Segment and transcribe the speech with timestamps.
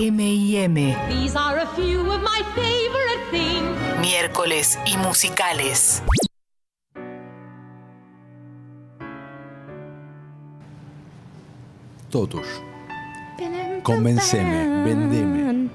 [0.00, 0.96] M&M.
[1.08, 3.76] These are a few of my favorite things.
[4.00, 6.02] Miércoles y musicales.
[12.10, 12.44] Todo tuyo.
[13.82, 15.68] Convenceme, vendeme,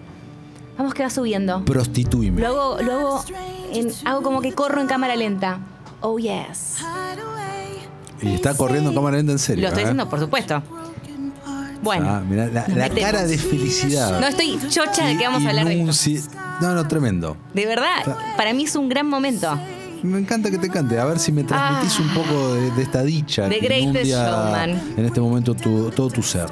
[0.78, 1.64] Vamos que va subiendo.
[1.66, 2.42] prostituime.
[2.42, 3.24] Luego, luego
[3.74, 5.60] en- hago como que corro en cámara lenta.
[6.02, 6.78] Oh yes.
[8.22, 9.64] Y está corriendo en cámara lenta en serio.
[9.64, 9.86] Lo estoy ¿eh?
[9.86, 10.64] diciendo, por supuesto.
[11.84, 12.06] Bueno.
[12.10, 14.20] Ah, mirá, la, cara de felicidad.
[14.20, 16.32] No estoy chocha de que vamos a hablar de esto.
[16.62, 17.36] No, no, tremendo.
[17.54, 19.58] De verdad, para mí es un gran momento.
[20.02, 21.00] Me encanta que te cante.
[21.00, 23.46] A ver si me transmitís un poco de, de esta dicha.
[23.46, 23.50] Ah.
[23.50, 24.70] The Greatest Showman.
[24.98, 26.48] En este momento tu- todo tu ser.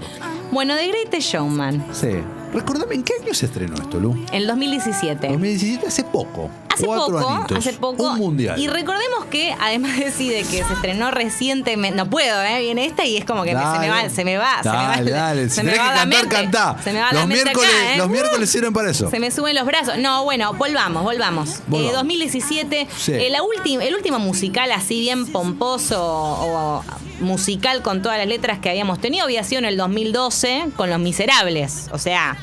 [0.52, 2.10] Bueno, The Greatest Showman, Sí.
[2.54, 4.12] Recordame, ¿en qué año se estrenó esto, Lu?
[4.12, 5.27] en el 2017.
[5.30, 6.50] 2017, hace poco.
[6.74, 7.58] Hace Cuatro poco, añitos.
[7.58, 8.04] hace poco.
[8.04, 8.60] Un mundial.
[8.60, 12.62] Y recordemos que además de sí, de que se estrenó recientemente, no puedo, ¿eh?
[12.62, 14.76] Viene esta y es como que me- se me va, se me va, se me
[14.76, 14.88] va.
[14.96, 15.50] Dale, dale.
[15.50, 16.36] se Si me va que la cantar, mente.
[16.36, 16.78] cantá.
[16.84, 17.98] Se me va la los mente miércoles, acá, ¿eh?
[17.98, 19.10] los miércoles sirven para eso.
[19.10, 19.98] Se me suben los brazos.
[19.98, 21.60] No, bueno, volvamos, volvamos.
[21.68, 21.91] Volvamos.
[21.94, 23.13] Eh, 2017, Sí.
[23.13, 26.84] eh, la ulti- el último musical así bien pomposo o
[27.20, 31.00] musical con todas las letras que habíamos tenido había sido en el 2012 con Los
[31.00, 31.88] Miserables.
[31.91, 32.38] O sea,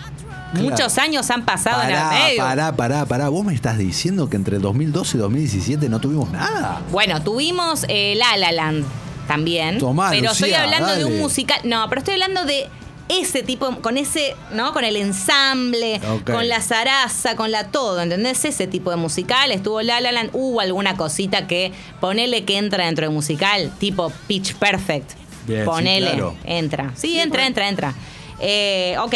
[0.53, 0.71] Claro.
[0.71, 2.43] muchos años han pasado en el Pará, medio.
[2.43, 3.29] pará, pará, pará.
[3.29, 6.81] ¿Vos me estás diciendo que entre 2012 y 2017 no tuvimos nada?
[6.91, 8.85] Bueno, tuvimos eh, La La Land
[9.27, 9.79] también.
[9.79, 11.61] Tomá, pero estoy hablando de un musical.
[11.65, 12.67] No, pero estoy hablando de
[13.11, 14.73] ese tipo, con ese, ¿no?
[14.73, 18.45] Con el ensamble, con la zaraza, con la todo, ¿entendés?
[18.45, 19.51] Ese tipo de musical.
[19.53, 20.31] Estuvo La La Land.
[20.33, 25.13] Hubo alguna cosita que ponele que entra dentro del musical, tipo Pitch Perfect.
[25.47, 26.35] Bien, sí, ponele, claro.
[26.45, 26.93] entra.
[26.97, 27.95] Sí, entra, entra, entra.
[28.41, 29.15] Eh, ok.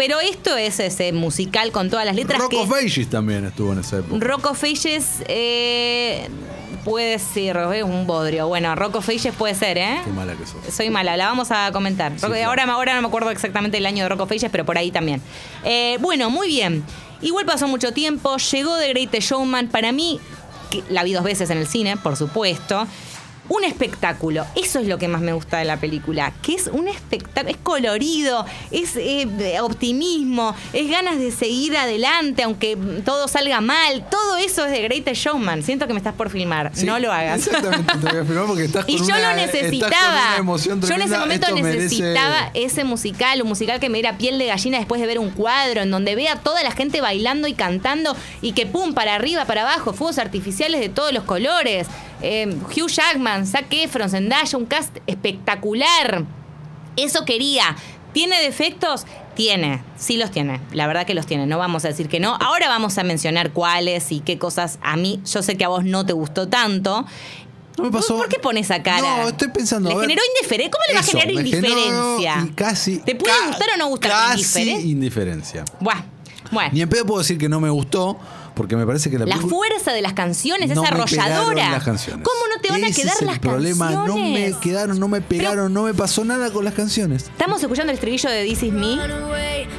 [0.00, 2.56] Pero esto es ese musical con todas las letras Rock que.
[2.56, 4.24] of Ages también estuvo en esa época.
[4.26, 6.26] Rock of Ages eh,
[6.86, 8.48] puede ser, es un bodrio.
[8.48, 10.00] Bueno, Rock of Ages puede ser, ¿eh?
[10.02, 10.74] Qué mala que sos.
[10.74, 12.12] Soy mala, la vamos a comentar.
[12.12, 12.48] Rock- claro.
[12.48, 14.90] ahora, ahora no me acuerdo exactamente el año de Rock of Ages, pero por ahí
[14.90, 15.20] también.
[15.64, 16.82] Eh, bueno, muy bien.
[17.20, 19.68] Igual pasó mucho tiempo, llegó The Greatest Showman.
[19.68, 20.18] Para mí,
[20.70, 22.86] que la vi dos veces en el cine, por supuesto.
[23.50, 26.86] Un espectáculo, eso es lo que más me gusta de la película, que es un
[26.86, 29.26] espectáculo, es colorido, es eh,
[29.60, 35.20] optimismo, es ganas de seguir adelante aunque todo salga mal, todo eso es de Greatest
[35.24, 35.64] Showman.
[35.64, 37.44] Siento que me estás por filmar, Sí, no lo hagas.
[37.46, 40.36] Exactamente, te voy a firmar porque estás con Y yo una- lo necesitaba.
[40.38, 44.16] emoción Yo en ese momento Esto merece- necesitaba ese musical, un musical que me diera
[44.16, 47.48] piel de gallina después de ver un cuadro, en donde vea toda la gente bailando
[47.48, 51.88] y cantando y que pum, para arriba, para abajo, fuegos artificiales de todos los colores.
[52.22, 56.24] Eh, Hugh Jackman, Zac Efron, Zendaya, un cast espectacular.
[56.96, 57.76] Eso quería.
[58.12, 59.06] ¿Tiene defectos?
[59.36, 62.36] Tiene, sí los tiene, la verdad que los tiene, no vamos a decir que no.
[62.40, 65.84] Ahora vamos a mencionar cuáles y qué cosas a mí, yo sé que a vos
[65.84, 67.06] no te gustó tanto.
[67.78, 68.16] No me pasó.
[68.18, 69.00] ¿Por qué pones esa cara?
[69.22, 69.88] No, estoy pensando.
[69.88, 70.70] ¿Le a ver, generó indiferencia?
[70.70, 72.48] ¿Cómo le va a generar generó- indiferencia?
[72.56, 72.98] casi.
[72.98, 74.10] ¿Te puede ca- gustar o no gustar?
[74.10, 75.64] Casi ¿Indiferen- indiferencia.
[75.78, 76.02] Buah,
[76.50, 76.70] bueno.
[76.74, 78.18] Ni en pedo puedo decir que no me gustó,
[78.60, 81.70] porque me parece que la La película- fuerza de las canciones no es arrolladora.
[81.70, 82.22] las canciones.
[82.22, 84.06] ¿Cómo no te van a quedar es el las problema, canciones?
[84.50, 87.22] no me quedaron, no me pegaron, no me pasó nada con las canciones.
[87.22, 88.98] Estamos escuchando el estribillo de This Is Me.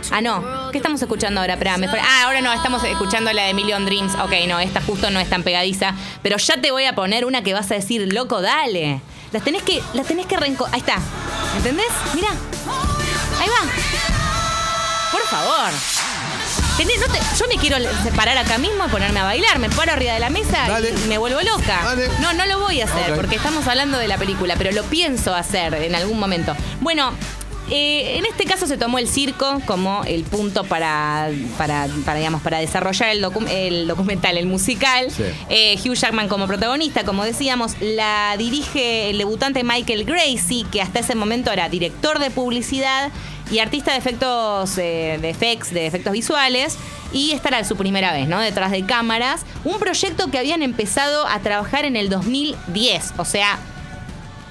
[0.10, 0.72] Ah, no.
[0.72, 1.54] ¿Qué estamos escuchando ahora?
[1.54, 4.16] Espera, Ah, ahora no, estamos escuchando la de Million Dreams.
[4.16, 5.94] Ok, no, esta justo no es tan pegadiza.
[6.24, 9.00] Pero ya te voy a poner una que vas a decir, loco, dale.
[9.32, 10.68] Las tenés que, las tenés que reenco...
[10.72, 10.96] Ahí está.
[11.56, 11.86] ¿Entendés?
[12.16, 12.30] Mira.
[13.40, 13.72] Ahí va.
[15.12, 15.70] Por favor.
[16.82, 19.60] Tenés- no te- yo me quiero separar acá mismo y ponerme a bailar.
[19.60, 20.90] Me paro arriba de la mesa Dale.
[20.90, 21.80] y me vuelvo loca.
[21.84, 22.08] Dale.
[22.20, 25.34] No, no lo voy a hacer porque estamos hablando de la película, pero lo pienso
[25.36, 26.56] hacer en algún momento.
[26.80, 27.12] Bueno.
[27.74, 32.42] eh, en este caso se tomó el circo como el punto para, para, para, digamos,
[32.42, 35.08] para desarrollar el, docu- el documental, el musical.
[35.10, 35.24] Sí.
[35.48, 41.00] Eh, Hugh Jackman como protagonista, como decíamos, la dirige el debutante Michael Gracie, que hasta
[41.00, 43.10] ese momento era director de publicidad
[43.52, 46.78] y artista de efectos, eh, de effects, de efectos visuales.
[47.14, 48.40] Y esta era su primera vez, ¿no?
[48.40, 49.46] Detrás de cámaras.
[49.66, 53.14] Un proyecto que habían empezado a trabajar en el 2010.
[53.18, 53.60] O sea,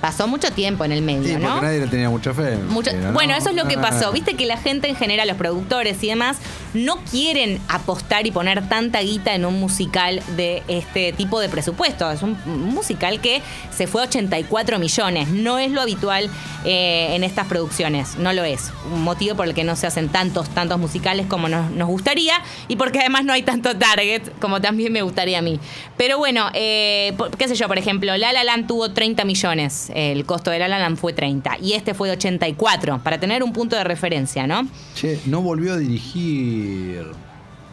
[0.00, 1.49] pasó mucho tiempo en el medio, Sí, ¿no?
[1.50, 2.56] porque nadie le tenía mucha fe.
[2.56, 3.12] Mucho- no.
[3.12, 4.12] bueno, eso es lo que pasó.
[4.12, 6.38] Viste que la gente en general, los productores y demás,
[6.75, 12.10] no quieren apostar y poner tanta guita en un musical de este tipo de presupuesto.
[12.10, 13.42] Es un musical que
[13.77, 15.28] se fue a 84 millones.
[15.28, 16.30] No es lo habitual
[16.65, 18.16] eh, en estas producciones.
[18.16, 18.71] No lo es.
[18.92, 22.34] Un motivo por el que no se hacen tantos, tantos musicales como nos, nos gustaría
[22.69, 25.59] y porque además no hay tanto target como también me gustaría a mí.
[25.97, 29.90] Pero bueno, eh, qué sé yo, por ejemplo, La La Land tuvo 30 millones.
[29.95, 33.42] El costo de La La Land fue 30 y este fue de 84, para tener
[33.42, 34.66] un punto de referencia, ¿no?
[34.95, 37.07] Che, no volvió a dirigir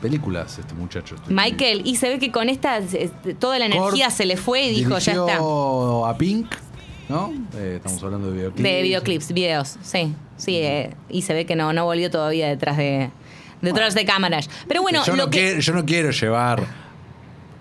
[0.02, 1.16] películas este muchacho.
[1.28, 2.80] Michael, y se ve que con esta
[3.40, 5.38] toda la energía se le fue y dijo, ya está.
[5.38, 6.54] a Pink,
[7.10, 7.34] ¿no?
[7.56, 8.63] Eh, estamos hablando de videoclips.
[8.63, 10.13] De videoclips, videos, sí.
[10.38, 13.10] Sí, eh, y se ve que no, no volvió todavía detrás de,
[13.62, 14.50] detrás de cámaras.
[14.68, 15.40] Pero bueno, yo, lo no que...
[15.40, 16.87] quiero, yo no quiero llevar.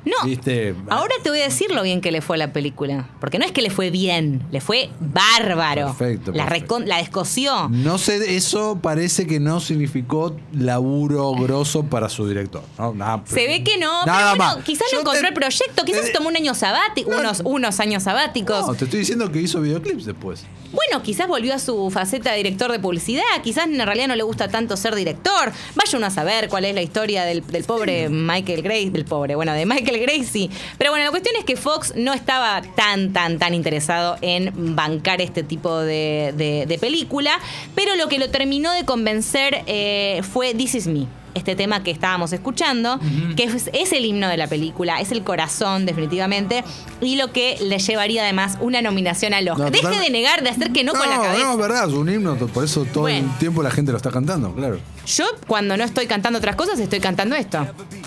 [0.06, 0.74] No, ¿Viste?
[0.88, 3.08] ahora te voy a decir lo bien que le fue a la película.
[3.20, 5.86] Porque no es que le fue bien, le fue bárbaro.
[5.96, 6.78] Perfecto, La, perfecto.
[6.78, 7.68] la descoció.
[7.70, 12.62] No sé, eso parece que no significó laburo grosso para su director.
[12.78, 12.94] ¿no?
[12.94, 14.64] Nada, Se ve que no, nada pero bueno, más.
[14.64, 17.18] quizás Yo no encontró te- el proyecto, quizás te- se tomó un año sabático, No,
[17.18, 18.66] unos, unos años sabáticos.
[18.66, 20.44] No, te estoy diciendo que hizo videoclips después.
[20.76, 24.22] Bueno, quizás volvió a su faceta de director de publicidad, quizás en realidad no le
[24.22, 25.50] gusta tanto ser director.
[25.74, 29.34] Vaya uno a saber cuál es la historia del, del pobre Michael Gracie, del pobre,
[29.36, 30.50] bueno, de Michael Gracie.
[30.76, 35.20] Pero bueno, la cuestión es que Fox no estaba tan, tan, tan interesado en bancar
[35.22, 37.38] este tipo de, de- de película,
[37.74, 41.06] pero lo que lo terminó de convencer eh, fue This Is Me.
[41.36, 42.98] Este tema que estábamos escuchando,
[43.36, 46.64] que es, es el himno de la película, es el corazón definitivamente,
[47.00, 49.66] y lo que le llevaría además una nominación al Oscar.
[49.66, 51.44] No, Deje total- de negar, de hacer que no, con la cabeza.
[51.44, 53.30] No, es verdad, es un himno, por eso todo Bueno.
[53.32, 54.78] el tiempo la gente lo está cantando, claro.
[55.06, 57.66] Yo cuando no estoy cantando otras cosas estoy cantando esto,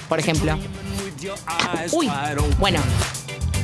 [0.10, 0.58] por ejemplo.
[1.92, 2.10] Uy,
[2.60, 2.80] bueno.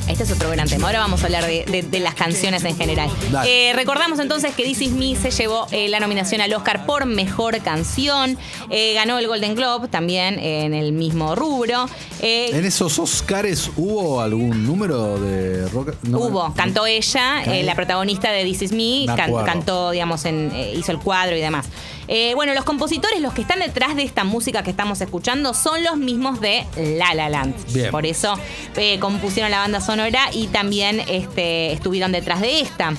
[0.08, 0.86] Este es otro gran tema.
[0.86, 3.10] Ahora vamos a hablar de, de- de las canciones en general.
[3.44, 7.06] Eh, recordamos entonces que This Is Me se llevó eh, la nominación al Oscar por
[7.06, 8.38] Mejor Canción.
[8.70, 11.86] Eh, ganó el Golden Globe también en el mismo rubro.
[12.20, 15.94] ¿En esos Oscars hubo algún número de rock?
[16.04, 20.92] No, Hubo, cantó ella, la protagonista de This Is Me, can- cantó, digamos, en, hizo
[20.92, 21.66] el cuadro y demás.
[22.08, 25.82] Eh, bueno, los compositores, los que están detrás de esta música que estamos escuchando, son
[25.82, 26.64] los mismos de
[26.98, 27.72] La La Land.
[27.72, 27.90] Bien.
[27.90, 28.38] Por eso
[28.76, 32.92] eh, compusieron la banda sonora y también este, estuvieron detrás de esta.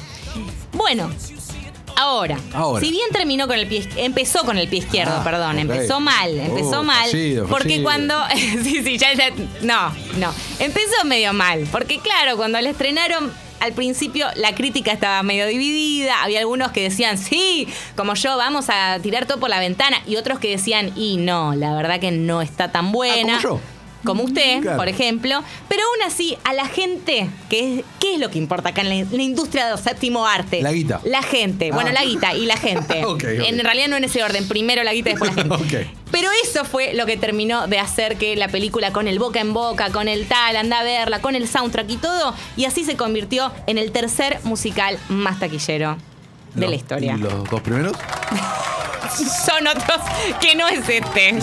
[0.74, 1.10] Bueno.
[2.00, 2.86] Ahora, Ahora.
[2.86, 6.30] si bien terminó con el pie, empezó con el pie izquierdo, Ah, perdón, empezó mal,
[6.38, 7.84] empezó Oh, mal, fallido, porque fallido.
[7.84, 8.14] cuando
[8.64, 9.32] sí, sí, ya, ya-
[9.64, 9.90] no,
[10.20, 10.32] no.
[10.60, 11.68] Empezó medio mal.
[11.72, 16.24] Porque claro, cuando la estrenaron, al principio la crítica estaba medio dividida.
[16.24, 19.98] Había algunos que decían, sí, como yo, vamos a tirar todo por la ventana.
[20.08, 23.38] Y otros que decían, y no, la verdad que no está tan buena.
[23.38, 23.62] Ah, como yo.
[24.06, 24.78] Como usted, Claro.
[24.78, 25.44] por ejemplo.
[25.68, 28.90] Pero aún así, a la gente, que es, ¿qué es lo que importa acá en
[28.90, 30.62] la, industria del séptimo arte?
[30.62, 31.02] La guita.
[31.04, 31.72] La gente.
[31.72, 31.94] Bueno, Ah.
[31.94, 33.04] la guita y la gente.
[33.06, 33.48] Ok, ok.
[33.48, 34.48] En realidad no en ese orden.
[34.48, 35.56] Primero la guita y después la gente.
[35.56, 35.88] Ok.
[36.12, 39.54] Pero eso fue lo que terminó de hacer que la película con el boca en
[39.54, 42.96] boca, con el tal, anda a verla, con el soundtrack y todo, y así se
[42.96, 45.98] convirtió en el tercer musical más taquillero
[46.54, 47.16] de Los- la historia.
[47.16, 47.94] ¿Y los dos primeros?
[49.46, 49.98] Son otros
[50.42, 51.40] que no es este.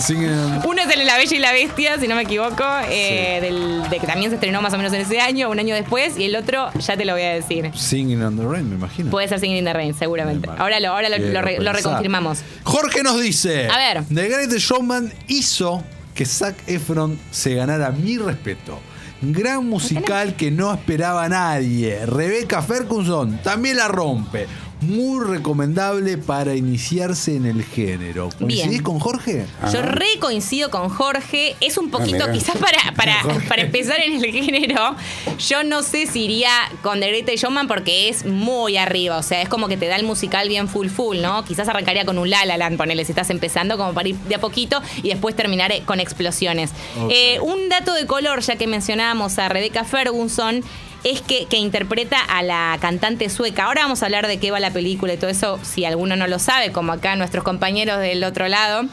[0.65, 3.89] Uno es el de La Bella y la Bestia, si no me equivoco, eh, del,
[3.89, 6.25] de que también se estrenó más o menos en ese año, un año después, y
[6.25, 7.71] el otro ya te lo voy a decir.
[7.75, 9.11] Singing on the Rain, me imagino.
[9.11, 10.49] Puede ser Singing in the Rain, seguramente.
[10.57, 11.89] Ahora lo, ahora lo, lo re- lo pensá.
[11.89, 12.39] reconfirmamos.
[12.63, 14.03] Jorge nos dice: A ver.
[14.05, 15.83] The Greatest Showman hizo
[16.13, 18.79] que Zac Efron se ganara mi respeto.
[19.21, 22.05] Gran musical que no esperaba nadie.
[22.05, 24.45] Rebecca Ferguson también la rompe.
[24.81, 28.29] Muy recomendable para iniciarse en el género.
[28.37, 28.83] ¿Coincidís Bien.
[28.83, 29.45] con Jorge?
[29.71, 31.55] Yo re coincido con Jorge.
[31.61, 32.31] Es un poquito, mira.
[32.31, 34.95] quizás para, para, para empezar en el género,
[35.39, 36.51] yo no sé si iría
[36.83, 39.17] con The Greatest Showman porque es muy arriba.
[39.17, 41.43] O sea, es como que te da el musical bien full full, ¿no?
[41.45, 44.35] Quizás arrancaría con un La La Land, ponele, si estás empezando, como para ir de
[44.35, 46.71] a poquito y después terminar eh, con explosiones.
[47.09, 50.63] Eh, un dato de color, ya que mencionábamos a Rebecca Ferguson,
[51.05, 53.65] es que, que interpreta a la cantante sueca.
[53.65, 56.27] Ahora vamos a hablar de qué va la película y todo eso, si alguno no
[56.27, 58.83] lo sabe, como acá nuestros compañeros del otro lado.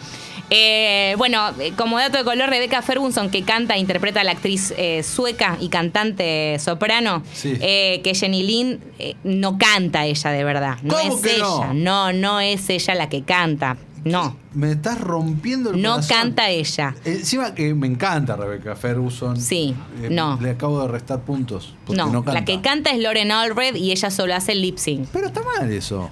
[0.55, 4.33] Eh, bueno, eh, como dato de color, Rebecca Ferguson, que canta e interpreta a la
[4.33, 7.57] actriz eh, sueca y cantante soprano, Sí.
[7.63, 8.81] eh, que Jenny Lynn
[9.25, 10.77] no canta ella de verdad.
[10.83, 11.39] No ¿Cómo es ella.
[11.43, 11.73] no?
[11.73, 13.79] no, no es ella la que canta.
[14.05, 16.17] No, Me estás rompiendo el no corazón.
[16.17, 16.95] canta ella.
[17.05, 19.41] Encima que me encanta Rebecca Ferguson.
[19.41, 20.39] Sí, Eh, no.
[20.41, 21.75] Le acabo de restar puntos.
[21.87, 22.41] Porque no, No, canta.
[22.41, 25.09] la que canta es Lauren Alred y ella solo hace el lip sync.
[25.13, 26.11] Pero está mal eso.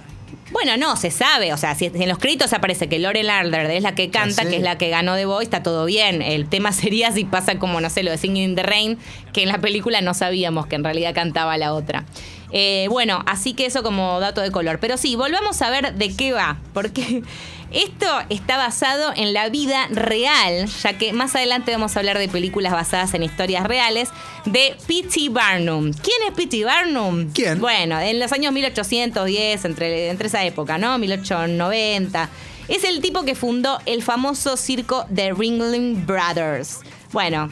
[0.51, 1.53] Bueno, no, se sabe.
[1.53, 4.57] O sea, si en los créditos aparece que Lauren Alred es la que canta, que
[4.57, 6.21] es la que ganó The Voice, está todo bien.
[6.21, 8.97] El tema sería si pasa como, no sé, lo de Singing in the Rain,
[9.33, 12.05] que en la película no sabíamos que en realidad cantaba la otra.
[12.51, 14.79] Eh, bueno, así que eso como dato de color.
[14.79, 16.57] Pero sí, volvamos a ver de qué va.
[16.73, 17.23] Porque
[17.71, 22.27] esto está basado en la vida real, ya que más adelante vamos a hablar de
[22.27, 24.09] películas basadas en historias reales,
[24.45, 25.29] de P.T.
[25.29, 25.91] Barnum.
[25.93, 26.65] ¿Quién es P.T.
[26.65, 27.31] Barnum?
[27.33, 27.59] ¿Quién?
[27.59, 30.97] Bueno, en los años 1810, entre, entre esa época, ¿no?
[30.97, 32.29] 1890.
[32.67, 36.79] Es el tipo que fundó el famoso circo The Ringling Brothers.
[37.11, 37.49] Bueno,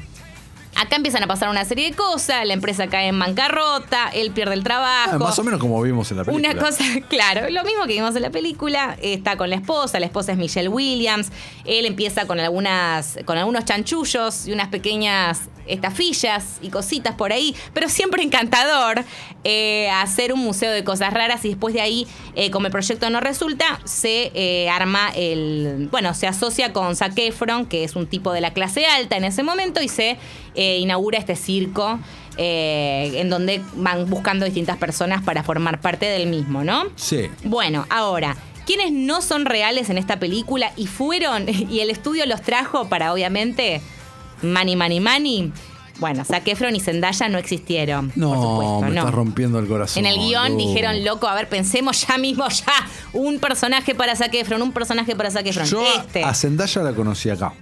[0.82, 4.54] Acá empiezan a pasar una serie de cosas, la empresa cae en bancarrota, él pierde
[4.54, 5.12] el trabajo.
[5.12, 6.52] Ah, más o menos como vimos en la película.
[6.52, 10.06] Una cosa, claro, lo mismo que vimos en la película, está con la esposa, la
[10.06, 11.34] esposa es Michelle Williams,
[11.66, 17.56] él empieza con algunas, con algunos chanchullos y unas pequeñas estafillas y cositas por ahí,
[17.74, 19.04] pero siempre encantador
[19.44, 23.10] eh, hacer un museo de cosas raras y después de ahí, eh, como el proyecto
[23.10, 28.08] no resulta, se eh, arma el, bueno, se asocia con Zac Efron, que es un
[28.08, 30.18] tipo de la clase alta en ese momento, y se
[30.56, 32.00] inaugura este circo.
[32.38, 36.86] en donde van buscando distintas personas para formar parte del mismo, ¿no?
[36.96, 37.30] Sí.
[37.44, 42.42] Bueno, ahora, ¿quiénes no son reales en esta película y fueron, y el estudio los
[42.42, 43.82] trajo para obviamente
[44.42, 45.52] Money, Money, Money?
[46.00, 48.12] Bueno, Zac Efron y Zendaya no existieron.
[48.16, 49.00] No, por supuesto, me no.
[49.02, 50.06] estás rompiendo el corazón.
[50.06, 52.66] En el guion dijeron, loco, a ver, pensemos ya mismo, ya,
[53.12, 55.66] un personaje para Zac Efron, un personaje para Zac Efron.
[55.68, 56.24] Yo a- este.
[56.24, 57.54] a Zendaya la conocí acá.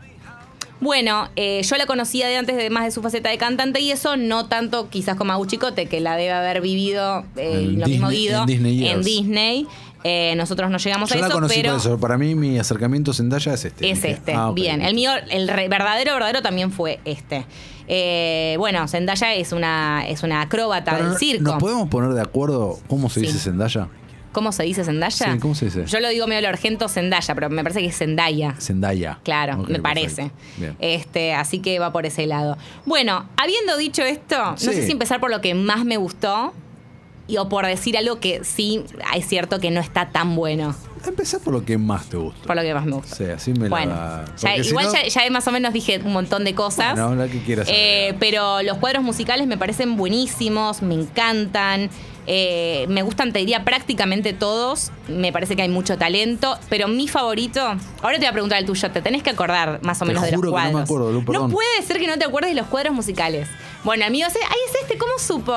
[0.80, 3.90] Bueno, eh, yo la conocía de antes, de más de su faceta de cantante y
[3.92, 8.10] eso, no tanto quizás como Agus Chicote, que la debe haber vivido eh, lo mismo
[8.10, 9.02] Guido en Disney en.
[9.02, 9.68] Disney.
[10.04, 12.00] Eh, nosotros no llegamos Yo a la eso, conocí pero por eso.
[12.00, 13.90] Para mí, mi acercamiento a Zendaya es este.
[13.90, 14.34] es este.
[14.34, 14.52] ah.
[14.54, 17.46] Bien, el mío, el re- verdadero, verdadero también fue este.
[17.88, 21.52] Eh, bueno, Zendaya es una, es una acróbata del circo.
[21.52, 23.28] ¿Nos podemos poner de acuerdo cómo se Sí.
[23.28, 23.88] dice Zendaya?
[24.34, 25.34] ¿Cómo se dice Zendaya?
[25.34, 25.86] Sí, ¿cómo se dice?
[25.88, 28.54] Yo lo digo medio lo argento Zendaya, pero me parece que es Zendaya.
[28.60, 29.20] Zendaya.
[29.24, 30.30] Claro, Ok, me parece.
[30.58, 30.76] Bien.
[30.80, 32.56] Este, así que va por ese lado.
[32.86, 34.66] Bueno, habiendo dicho esto, no Sí.
[34.74, 36.54] sé si empezar por lo que más me gustó
[37.28, 38.84] y, o por decir algo que sí
[39.16, 40.76] es cierto que no está tan bueno.
[41.06, 42.46] Empecé por lo que más te gusta.
[42.46, 43.16] Por lo que más me gustó.
[43.16, 44.26] Sí, así me bueno, la.
[44.38, 46.94] ya- porque si igual no- ya, ya más o menos dije un montón de cosas.
[46.94, 51.90] Bueno, la que quieras Eh, pero los cuadros musicales me parecen buenísimos, me encantan.
[52.30, 54.92] eh, me gustan, te diría, prácticamente todos.
[55.08, 56.58] Me parece que hay mucho talento.
[56.68, 57.62] Pero mi favorito.
[58.02, 58.92] Ahora te voy a preguntar el tuyo.
[58.92, 60.82] Te tenés que acordar más o Te menos de los no me cuadros.
[60.82, 61.44] acuerdo, perdón.
[61.44, 63.48] no puede ser que no te acuerdes de los cuadros musicales.
[63.84, 64.98] Bueno, amigo, ese- ahí es este.
[64.98, 65.54] ¿Cómo supo,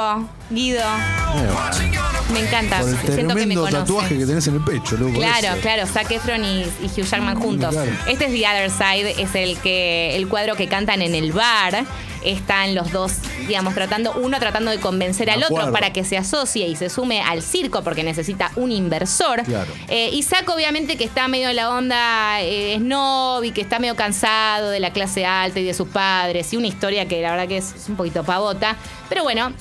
[0.51, 0.81] Guido?
[0.81, 2.79] Eh, Me encanta.
[2.81, 3.73] por el Siento que me conoce.
[3.73, 7.41] tatuaje que tenés en el pecho, por Claro, claro, Zac Efron y, y Hugh Jackman
[7.41, 7.71] juntos.
[7.73, 7.91] claro.
[8.07, 11.85] Este es The Other Side, es el que el cuadro que cantan en el bar.
[12.25, 13.13] Están los dos,
[13.47, 17.23] digamos, tratando, uno tratando de convencer al otro para que se asocie y se sume
[17.23, 19.43] al circo porque necesita un inversor.
[19.45, 19.73] Claro.
[19.89, 23.79] Eh, y Zac, obviamente, que está medio en la onda eh, snob y que está
[23.79, 26.53] medio cansado de la clase alta y de sus padres.
[26.53, 28.77] Y una historia que la verdad que es, es un poquito pavota.
[29.09, 29.53] Pero bueno,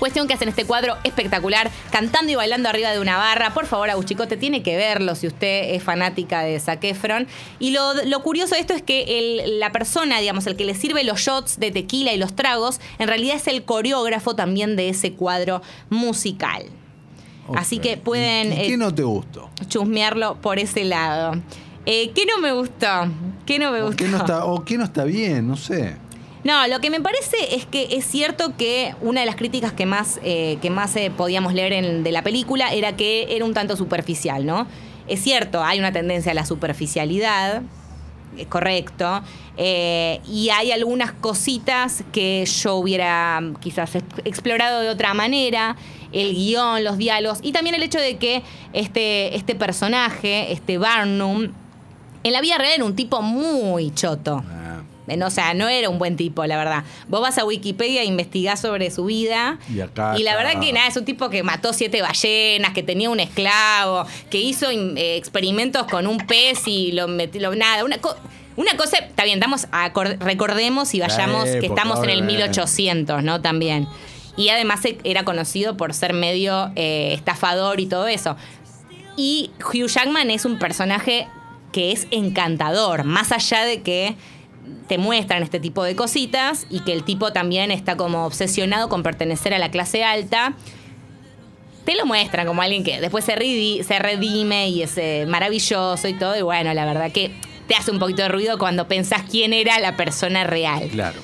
[0.00, 3.54] Cuestión que hacen este cuadro espectacular, cantando y bailando arriba de una barra.
[3.54, 7.28] Por favor, Aguchicote, tiene que verlo si usted es fanática de Zac Efron.
[7.60, 10.74] Y lo, lo curioso de esto es que el- la persona, digamos, el que le
[10.74, 14.88] sirve los shots de tequila y los tragos, en realidad es el coreógrafo también de
[14.88, 16.64] ese cuadro musical.
[17.54, 19.50] Así que pueden ¿Y eh, qué no te gustó?
[19.68, 21.40] chusmearlo por ese lado.
[21.84, 22.86] Eh, ¿Qué no me gustó?
[23.44, 24.04] ¿Qué no me ¿O gustó?
[24.04, 25.48] qué no está, o qué no está bien?
[25.48, 25.96] No sé.
[26.42, 29.84] No, lo que me parece es que es cierto que una de las críticas que
[29.84, 33.52] más, eh, que más eh, podíamos leer en- de la película era que era un
[33.52, 34.66] tanto superficial, ¿no?
[35.06, 37.60] Es cierto, hay una tendencia a la superficialidad,
[38.38, 39.22] es correcto,
[39.58, 45.76] eh, y hay algunas cositas que yo hubiera mm, quizás ex- explorado de otra manera,
[46.12, 48.42] el guion, los diálogos, y también el hecho de que
[48.72, 51.48] este, este personaje, este Barnum,
[52.22, 54.42] en la vida real era un tipo muy choto.
[55.16, 56.84] No, O sea, no era un buen tipo, la verdad.
[57.08, 59.58] Vos vas a Wikipedia e investigás sobre su vida.
[59.72, 63.10] Y acá la verdad que nada, es un tipo que mató siete ballenas, que tenía
[63.10, 67.54] un esclavo, que hizo eh, experimentos con un pez y lo metió.
[67.54, 68.16] Nada, una, co-
[68.56, 68.98] una cosa.
[68.98, 69.66] Está bien, estamos
[70.20, 72.32] recordemos y vayamos que estamos en el obviamente.
[72.48, 73.40] 1800, ¿no?
[73.40, 73.86] También.
[74.36, 78.36] Y además e- era conocido por ser medio eh, estafador y todo eso.
[79.16, 81.26] Y Hugh Jackman es un personaje
[81.72, 84.16] que es encantador, más allá de que
[84.88, 89.02] te muestran este tipo de cositas y que el tipo también está como obsesionado con
[89.02, 90.54] pertenecer a la clase alta.
[91.84, 96.08] Te lo muestran como alguien que después se, redi- se redime y es eh, maravilloso
[96.08, 96.36] y todo.
[96.36, 97.30] Y bueno, la verdad que
[97.66, 100.88] te hace un poquito de ruido cuando pensás quién era la persona real.
[100.90, 101.18] claro.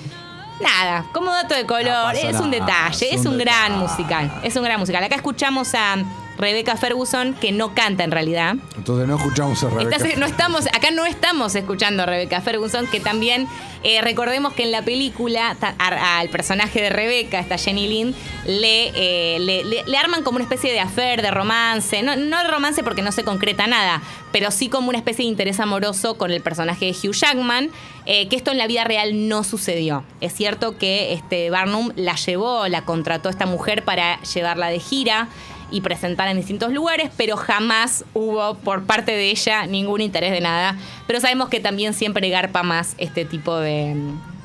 [0.59, 3.89] Nada, como dato de color, es un detalle, es es un un gran detalle.
[3.91, 5.05] musical, es un gran musical.
[5.05, 5.97] Acá escuchamos a
[6.39, 8.57] Rebecca Ferguson, que no canta en realidad.
[8.77, 9.97] Entonces no escuchamos a Rebeca.
[9.97, 13.47] Estás- no estamos, acá no estamos escuchando a Rebecca Ferguson, que también
[13.83, 18.15] eh, recordemos que en la película ta- a- al personaje de Rebecca, esta Jenny Lynn,
[18.47, 22.03] le, eh, le, le- le arman como una especie de affair, de romance.
[22.03, 24.03] No, no de romance porque no se concreta nada,
[24.33, 27.71] pero sí como una especie de interés amoroso con el personaje de Hugh Jackman,
[28.07, 30.05] eh, que esto en la vida real no sucedió.
[30.21, 34.81] Es cierto que este Barnum la llevó, la contrató a esta mujer para llevarla de
[34.81, 35.29] gira.
[35.71, 40.41] Y presentar en distintos lugares, pero jamás hubo por parte de ella ningún interés de
[40.41, 40.77] nada.
[41.07, 43.97] Pero sabemos que también siempre garpa más este tipo de,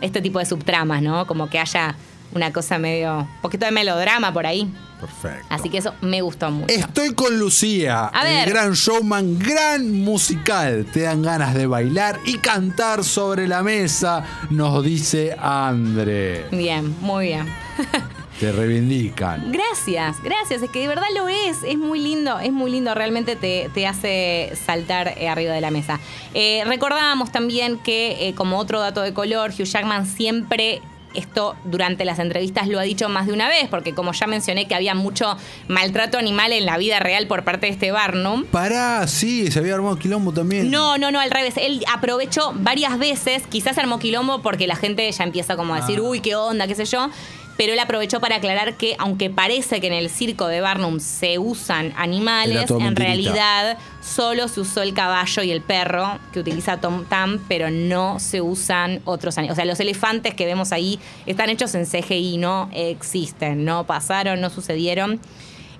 [0.02, 1.28] este tipo de subtramas, ¿no?
[1.28, 1.96] Como que haya
[2.34, 4.72] una cosa medio, un poquito de melodrama por ahí.
[5.02, 5.48] Perfecto.
[5.50, 6.72] Así que eso me gustó mucho.
[6.74, 8.48] Estoy con Lucía, A ver.
[8.48, 10.86] el gran showman, gran musical.
[10.94, 16.46] Te dan ganas de bailar y cantar sobre la mesa, nos dice Andre.
[16.52, 17.48] Bien, muy bien.
[18.40, 19.52] Te reivindican.
[19.52, 20.64] Gracias, gracias.
[20.64, 21.58] Es que de verdad lo es.
[21.64, 22.94] Es muy lindo, es muy lindo.
[22.96, 26.00] Realmente te, te hace saltar eh, arriba de la mesa.
[26.34, 30.82] Eh, recordábamos también que, eh, como otro dato de color, Hugh Jackman siempre.
[31.14, 34.66] Esto durante las entrevistas lo ha dicho más de una vez, porque como ya mencioné
[34.66, 35.36] que había mucho
[35.68, 39.76] maltrato animal en la vida real por parte de este Barnum, Pará, sí, se había
[39.76, 40.72] armado quilombo también.
[40.72, 41.56] no, no, no, al revés.
[41.58, 46.00] Él aprovechó varias veces, quizás armó quilombo porque la gente ya empieza como a decir,
[46.00, 46.04] Ah.
[46.04, 47.10] uy, qué onda, qué sé yo.
[47.58, 51.38] Pero él aprovechó para aclarar que, aunque parece que en el circo de Barnum se
[51.38, 53.04] usan animales, en mentirita.
[53.04, 58.20] realidad solo se usó el caballo y el perro que utiliza Tom Tam, pero no
[58.20, 59.54] se usan otros animales.
[59.54, 64.42] O sea, los elefantes que vemos ahí están hechos en CGI, no existen, no pasaron,
[64.42, 65.20] no sucedieron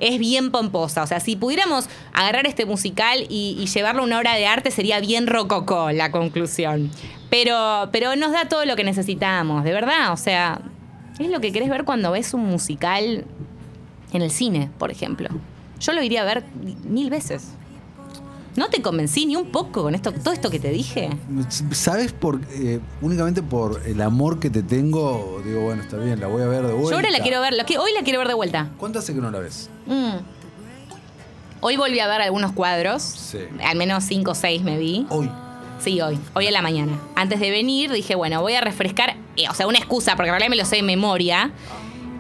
[0.02, 1.04] es bien pomposa.
[1.04, 4.72] O sea, si pudiéramos agarrar este musical y, y llevarlo a una obra de arte,
[4.72, 6.90] sería bien rococó la conclusión.
[7.30, 10.12] Pero, pero nos da todo lo que necesitamos, de verdad.
[10.12, 10.60] O sea,
[11.26, 13.26] es lo que querés ver cuando ves un musical
[14.14, 15.30] en el cine, por ejemplo.
[15.80, 16.44] Yo lo iría a ver
[16.84, 17.50] mil veces.
[18.56, 21.10] ¿No te convencí ni un poco con esto, todo esto que te dije?
[21.72, 25.42] ¿Sabes por eh, únicamente por el amor que te tengo?
[25.46, 26.90] Digo, bueno, está bien, la voy a ver de vuelta.
[26.92, 28.70] Yo ahora la quiero ver, la que- hoy la quiero ver de vuelta.
[28.78, 29.70] ¿Cuánto hace que no la ves?
[29.88, 30.18] Mm.
[31.62, 33.02] Hoy volví a ver algunos cuadros.
[33.04, 33.38] Sí.
[33.64, 35.06] Al menos cinco o seis me vi.
[35.10, 35.30] Hoy.
[35.80, 36.20] Sí, hoy.
[36.34, 37.00] Hoy en la mañana.
[37.16, 39.16] Antes de venir dije, bueno, voy a refrescar.
[39.38, 41.52] Eh, o sea, una excusa, porque en realidad me lo sé de memoria.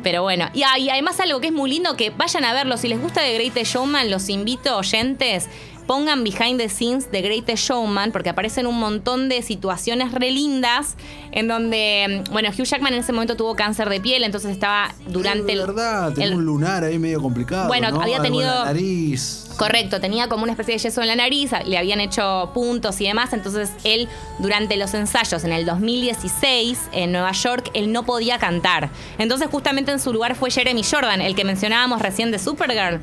[0.03, 0.49] Pero bueno.
[0.53, 2.75] Y, ah, y además algo que es muy lindo, que vayan a verlo.
[2.77, 5.47] Si les gusta The Greatest Showman, los invito, oyentes,
[5.85, 10.95] pongan Behind the Scenes The Greatest Showman, porque aparecen un montón de situaciones re lindas
[11.31, 14.91] en donde, mm, bueno, Hugh Jackman en ese momento tuvo cáncer de piel, entonces estaba
[15.07, 15.65] durante Es el...
[15.67, 17.67] verdad, tenía el- un lunar ahí medio complicado.
[17.67, 18.01] Bueno, ¿no?
[18.01, 19.40] había tenido- nariz.
[19.57, 23.05] Correcto, tenía como una especie de yeso en la nariz, le habían hecho puntos y
[23.05, 24.07] demás, entonces él
[24.39, 28.89] durante los ensayos en el 2016 en Nueva York, él no podía cantar.
[29.17, 33.01] Entonces justamente en su lugar fue Jeremy Jordan, el que mencionábamos recién de Supergirl.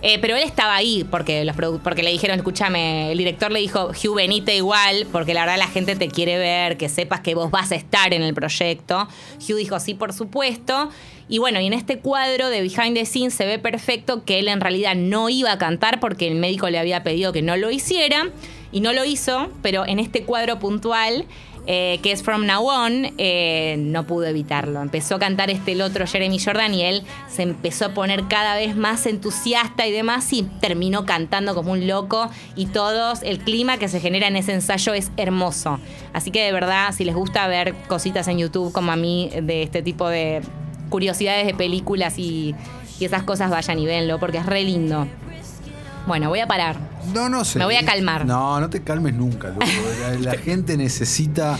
[0.00, 1.52] Eh, pero él estaba ahí porque,
[1.82, 5.66] porque le dijeron, escúchame, el director le dijo, Hugh, venite igual, porque la verdad la
[5.66, 9.08] gente te quiere ver, que sepas que vos vas a estar en el proyecto.
[9.40, 10.90] Hugh dijo, sí, por supuesto.
[11.28, 14.48] Y bueno, y en este cuadro de Behind the Scenes se ve perfecto que él
[14.48, 17.70] en realidad no iba a cantar porque el médico le había pedido que no lo
[17.70, 18.30] hiciera
[18.72, 21.26] y no lo hizo, pero en este cuadro puntual,
[21.70, 24.80] eh, que es From Now On, eh, no pudo evitarlo.
[24.80, 28.54] Empezó a cantar este el otro Jeremy Jordan y él se empezó a poner cada
[28.54, 33.76] vez más entusiasta y demás y terminó cantando como un loco y todos, el clima
[33.76, 35.78] que se genera en ese ensayo es hermoso.
[36.14, 39.62] Así que de verdad, si les gusta ver cositas en YouTube como a mí de
[39.62, 40.40] este tipo de
[40.88, 42.54] curiosidades de películas y,
[42.98, 45.06] esas cosas, vayan y véanlo porque es re lindo.
[46.06, 46.87] Bueno, voy a parar.
[47.14, 47.58] No, no sé.
[47.58, 48.24] Me voy a calmar.
[48.26, 49.66] No, no te calmes nunca, loco.
[50.20, 51.56] La, la gente necesita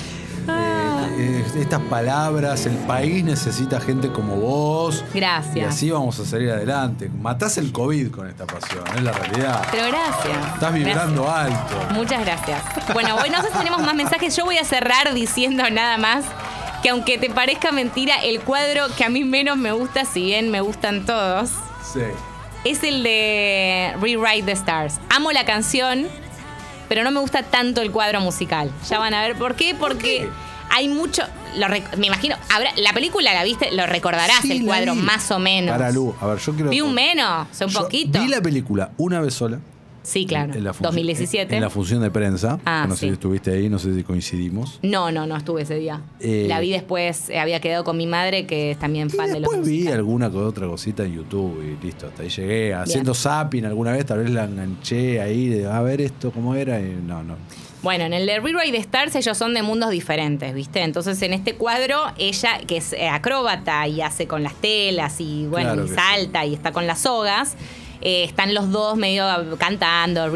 [0.48, 5.04] eh, eh, estas palabras, el país necesita gente como vos.
[5.14, 5.74] Y Gracias.
[5.74, 7.10] así vamos a salir adelante.
[7.20, 9.66] Matás el COVID con esta pasión, es la realidad.
[9.70, 10.54] Pero gracias.
[10.54, 11.76] Estás vibrando alto.
[11.92, 12.62] Muchas gracias.
[12.92, 14.36] Bueno, hoy no sé si tenemos más mensajes.
[14.36, 16.24] Yo voy a cerrar diciendo nada más
[16.82, 20.50] que aunque te parezca mentira, el cuadro que a mí menos me gusta, si bien
[20.50, 21.50] me gustan todos,
[21.92, 22.00] Sí.
[22.64, 24.98] Es el de Rewrite the Stars.
[25.10, 26.06] Amo la canción,
[26.88, 28.70] pero no me gusta tanto el cuadro musical.
[28.88, 30.28] Ya van a ver por qué, porque qué?
[30.70, 31.22] hay mucho.
[31.56, 32.36] lo rec- me imagino.
[32.50, 35.00] habrá- la película la viste, lo recordarás Sí, el cuadro vi.
[35.00, 35.76] más o menos.
[35.76, 36.70] Para Lu, a ver, yo quiero.
[36.70, 38.20] Vi un menos, o sea, un Yo poquito.
[38.20, 39.58] Vi la película una vez sola.
[40.02, 40.54] Sí, claro.
[40.54, 41.54] en la función- 2017.
[41.56, 42.58] En la función de prensa.
[42.64, 43.06] Ah, no sé sí.
[43.08, 44.78] si estuviste ahí, no sé si coincidimos.
[44.82, 46.00] No, no, no estuve ese día.
[46.20, 49.32] Eh, la vi después, eh, había quedado con mi madre, que es también Y fan
[49.32, 52.74] de los después vi alguna otra cosita en YouTube y listo, hasta ahí llegué.
[52.74, 56.80] Haciendo zapping alguna vez, tal vez la enganché ahí, de, a ver esto cómo era.
[56.80, 57.36] Y no, no.
[57.80, 60.82] Bueno, en el de Rewrite the Stars ellos son de mundos diferentes, ¿viste?
[60.82, 65.46] Entonces en este cuadro ella, que es eh, acróbata y hace con las telas y
[65.46, 67.54] bueno, Claro y salta y está con las sogas,
[68.00, 69.24] eh, están los dos medio
[69.58, 70.30] cantando,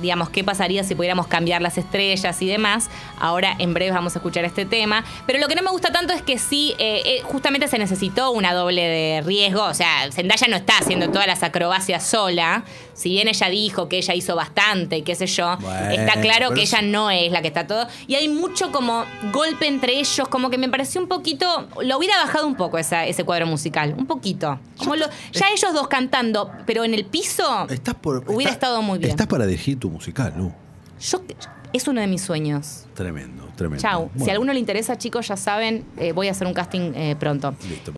[0.00, 2.88] digamos, qué pasaría si pudiéramos cambiar las estrellas y demás.
[3.20, 5.04] Ahora en breve vamos a escuchar este tema.
[5.26, 8.30] Pero lo que no me gusta tanto es que sí, eh, eh, justamente se necesitó
[8.30, 9.62] una doble de riesgo.
[9.64, 12.64] O sea, Zendaya no está haciendo todas las acrobacias sola.
[12.94, 16.62] Si bien ella dijo que ella hizo bastante, qué sé yo, Bueno, está claro que
[16.62, 17.86] ella no es la que está todo.
[18.08, 21.68] Y hay mucho como golpe entre ellos, como que me pareció un poquito.
[21.82, 24.58] Lo hubiera bajado un poco esa, ese cuadro musical, un poquito.
[24.78, 28.82] Como lo- ya ellos dos cantando, pero en el piso Estás por, hubiera está- estado
[28.82, 29.10] muy bien.
[29.10, 30.52] Estás para dirigir tu musical, Lu.
[31.00, 31.22] Yo,
[31.72, 32.84] es uno de mis sueños.
[32.94, 33.82] Tremendo, tremendo.
[33.82, 34.10] Chau.
[34.18, 37.16] Si a alguno le interesa, chicos, ya saben, eh, voy a hacer un casting eh,
[37.18, 37.54] pronto.
[37.68, 37.92] Listo.